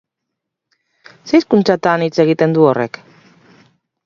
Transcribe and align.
Zer 1.17 1.37
hizkuntzatan 1.39 2.07
hitz 2.07 2.13
egiten 2.25 2.57
du 2.57 2.65
horrek? 2.71 2.99